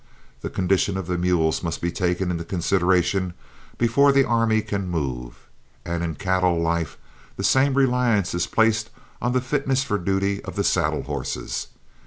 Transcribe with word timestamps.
The 0.41 0.49
condition 0.49 0.97
of 0.97 1.05
the 1.05 1.15
mules 1.15 1.61
must 1.61 1.79
be 1.79 1.91
taken 1.91 2.31
into 2.31 2.43
consideration 2.43 3.35
before 3.77 4.11
the 4.11 4.25
army 4.25 4.63
can 4.63 4.89
move, 4.89 5.37
and 5.85 6.03
in 6.03 6.15
cattle 6.15 6.59
life 6.59 6.97
the 7.37 7.43
same 7.43 7.75
reliance 7.75 8.33
is 8.33 8.47
placed 8.47 8.89
on 9.21 9.33
the 9.33 9.41
fitness 9.41 9.83
for 9.83 9.99
duty 9.99 10.43
of 10.43 10.55
the 10.55 10.63
saddle 10.63 11.03
horses. 11.03 11.67